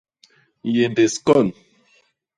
[0.71, 1.47] Nyéndés kon.